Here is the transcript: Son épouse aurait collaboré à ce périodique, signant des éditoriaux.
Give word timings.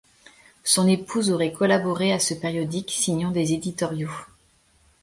Son 0.63 0.87
épouse 0.87 1.29
aurait 1.29 1.53
collaboré 1.53 2.11
à 2.11 2.17
ce 2.17 2.33
périodique, 2.33 2.89
signant 2.89 3.29
des 3.29 3.53
éditoriaux. 3.53 4.09